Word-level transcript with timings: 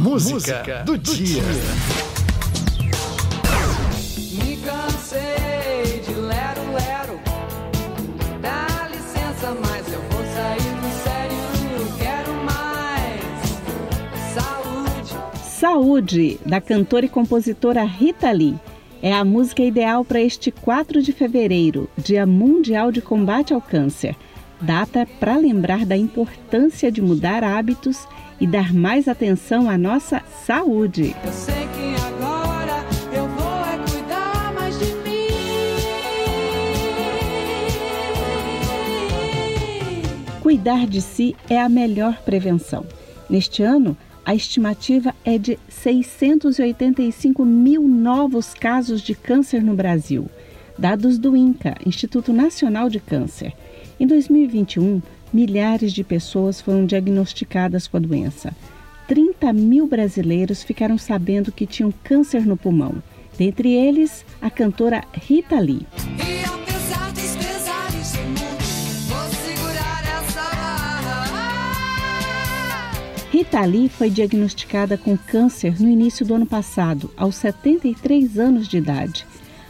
Música, 0.00 0.32
Música 0.34 0.82
do, 0.86 0.96
do, 0.96 1.14
dia. 1.14 1.42
Me 4.32 4.56
cansei 4.56 6.00
de 6.00 6.14
lero, 6.14 6.72
lero. 6.72 7.20
Dá 8.40 8.88
licença, 8.90 9.54
mas 9.60 9.92
eu 9.92 10.00
vou 10.00 10.24
sair 10.34 10.74
do 10.80 10.90
sério. 11.04 11.36
Quero 11.98 12.32
mais 12.44 13.20
saúde. 14.32 15.14
Saúde, 15.44 16.40
da 16.46 16.62
cantora 16.62 17.04
e 17.04 17.08
compositora 17.10 17.84
Rita 17.84 18.32
Lee. 18.32 18.56
É 19.02 19.12
a 19.12 19.22
música 19.22 19.62
ideal 19.62 20.02
para 20.02 20.22
este 20.22 20.50
4 20.50 21.02
de 21.02 21.12
fevereiro, 21.12 21.90
Dia 21.98 22.24
Mundial 22.24 22.90
de 22.90 23.02
Combate 23.02 23.52
ao 23.52 23.60
Câncer. 23.60 24.16
Data 24.62 25.06
para 25.18 25.36
lembrar 25.36 25.84
da 25.84 25.96
importância 25.96 26.90
de 26.90 27.02
mudar 27.02 27.44
hábitos 27.44 28.06
e 28.06 28.29
dar 28.46 28.72
mais 28.72 29.06
atenção 29.08 29.68
à 29.68 29.76
nossa 29.76 30.22
saúde. 30.46 31.14
Eu 31.24 31.32
sei 31.32 31.68
que 31.68 31.94
agora 32.06 32.84
eu 33.12 33.28
vou 33.28 33.64
é 33.64 33.78
cuidar 33.90 34.52
mais 34.54 34.78
de 34.78 34.86
mim. 34.86 35.26
Cuidar 40.40 40.86
de 40.86 41.00
si 41.00 41.36
é 41.48 41.60
a 41.60 41.68
melhor 41.68 42.22
prevenção. 42.22 42.86
Neste 43.28 43.62
ano, 43.62 43.96
a 44.24 44.34
estimativa 44.34 45.14
é 45.24 45.38
de 45.38 45.58
685 45.68 47.44
mil 47.44 47.82
novos 47.86 48.54
casos 48.54 49.00
de 49.00 49.14
câncer 49.14 49.62
no 49.62 49.74
Brasil. 49.74 50.30
Dados 50.78 51.18
do 51.18 51.36
INCA, 51.36 51.76
Instituto 51.84 52.32
Nacional 52.32 52.88
de 52.88 53.00
Câncer. 53.00 53.52
Em 54.00 54.06
2021, 54.06 55.02
milhares 55.30 55.92
de 55.92 56.02
pessoas 56.02 56.58
foram 56.58 56.86
diagnosticadas 56.86 57.86
com 57.86 57.98
a 57.98 58.00
doença. 58.00 58.56
30 59.06 59.52
mil 59.52 59.86
brasileiros 59.86 60.62
ficaram 60.62 60.96
sabendo 60.96 61.52
que 61.52 61.66
tinham 61.66 61.92
câncer 62.02 62.46
no 62.46 62.56
pulmão. 62.56 62.94
Dentre 63.36 63.70
eles, 63.74 64.24
a 64.40 64.48
cantora 64.48 65.04
Rita 65.12 65.60
Lee. 65.60 65.86
Rita 73.30 73.60
Lee 73.66 73.90
foi 73.90 74.08
diagnosticada 74.08 74.96
com 74.96 75.14
câncer 75.14 75.78
no 75.78 75.90
início 75.90 76.24
do 76.24 76.34
ano 76.34 76.46
passado, 76.46 77.10
aos 77.18 77.34
73 77.34 78.38
anos 78.38 78.66
de 78.66 78.78
idade. 78.78 79.26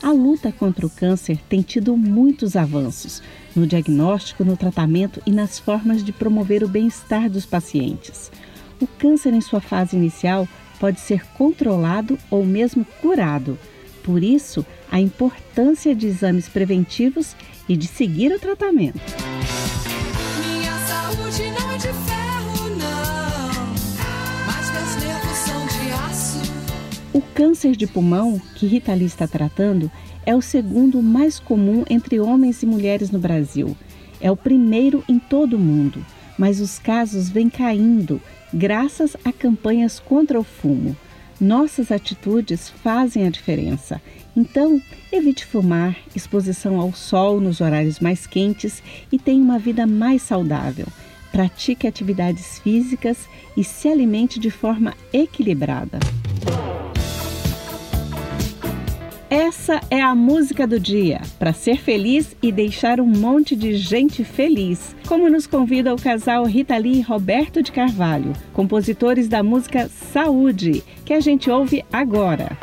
A 0.00 0.12
luta 0.12 0.52
contra 0.52 0.86
o 0.86 0.90
câncer 0.90 1.38
tem 1.48 1.60
tido 1.60 1.96
muitos 1.96 2.54
avanços 2.54 3.20
no 3.54 3.66
diagnóstico, 3.66 4.44
no 4.44 4.56
tratamento 4.56 5.20
e 5.26 5.30
nas 5.30 5.58
formas 5.58 6.02
de 6.04 6.12
promover 6.12 6.62
o 6.64 6.68
bem-estar 6.68 7.28
dos 7.28 7.46
pacientes. 7.46 8.30
O 8.80 8.86
câncer, 8.86 9.32
em 9.32 9.40
sua 9.40 9.60
fase 9.60 9.96
inicial, 9.96 10.48
pode 10.80 11.00
ser 11.00 11.24
controlado 11.34 12.18
ou 12.30 12.44
mesmo 12.44 12.84
curado. 13.00 13.58
Por 14.02 14.22
isso, 14.22 14.66
a 14.90 15.00
importância 15.00 15.94
de 15.94 16.08
exames 16.08 16.48
preventivos 16.48 17.36
e 17.68 17.76
de 17.76 17.86
seguir 17.86 18.32
o 18.32 18.40
tratamento. 18.40 19.00
Minha 20.44 20.72
saúde 20.86 21.42
não 21.58 21.70
é 21.70 21.76
de 21.76 21.86
ferro, 21.86 22.68
não, 22.70 23.72
mas 24.46 24.72
meus 24.72 25.04
nervos 25.04 25.38
são 25.38 25.66
de 25.66 25.92
aço. 25.92 26.52
O 27.12 27.20
câncer 27.20 27.76
de 27.76 27.86
pulmão, 27.86 28.40
que 28.56 28.66
Rita 28.66 28.92
Lee 28.92 29.06
está 29.06 29.28
tratando, 29.28 29.88
é 30.24 30.34
o 30.34 30.42
segundo 30.42 31.02
mais 31.02 31.38
comum 31.38 31.84
entre 31.88 32.20
homens 32.20 32.62
e 32.62 32.66
mulheres 32.66 33.10
no 33.10 33.18
Brasil. 33.18 33.76
É 34.20 34.30
o 34.30 34.36
primeiro 34.36 35.04
em 35.08 35.18
todo 35.18 35.54
o 35.54 35.58
mundo, 35.58 36.04
mas 36.38 36.60
os 36.60 36.78
casos 36.78 37.28
vêm 37.28 37.50
caindo 37.50 38.20
graças 38.52 39.16
a 39.24 39.32
campanhas 39.32 39.98
contra 39.98 40.38
o 40.38 40.44
fumo. 40.44 40.96
Nossas 41.40 41.90
atitudes 41.90 42.68
fazem 42.68 43.26
a 43.26 43.30
diferença. 43.30 44.00
Então, 44.36 44.80
evite 45.10 45.44
fumar, 45.44 45.96
exposição 46.14 46.80
ao 46.80 46.92
sol 46.92 47.40
nos 47.40 47.60
horários 47.60 47.98
mais 47.98 48.26
quentes 48.26 48.82
e 49.10 49.18
tenha 49.18 49.42
uma 49.42 49.58
vida 49.58 49.86
mais 49.86 50.22
saudável. 50.22 50.86
Pratique 51.32 51.86
atividades 51.86 52.58
físicas 52.60 53.26
e 53.56 53.64
se 53.64 53.88
alimente 53.88 54.38
de 54.38 54.50
forma 54.50 54.94
equilibrada. 55.12 55.98
Essa 59.34 59.80
é 59.90 59.98
a 59.98 60.14
música 60.14 60.66
do 60.66 60.78
dia, 60.78 61.22
para 61.38 61.54
ser 61.54 61.78
feliz 61.78 62.36
e 62.42 62.52
deixar 62.52 63.00
um 63.00 63.06
monte 63.06 63.56
de 63.56 63.72
gente 63.78 64.22
feliz. 64.24 64.94
Como 65.08 65.30
nos 65.30 65.46
convida 65.46 65.94
o 65.94 65.96
casal 65.96 66.44
Rita 66.44 66.76
Lee 66.76 66.98
e 66.98 67.00
Roberto 67.00 67.62
de 67.62 67.72
Carvalho, 67.72 68.34
compositores 68.52 69.28
da 69.28 69.42
música 69.42 69.88
Saúde, 69.88 70.84
que 71.06 71.14
a 71.14 71.20
gente 71.20 71.50
ouve 71.50 71.82
agora. 71.90 72.58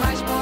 mais 0.00 0.22
bom. 0.22 0.41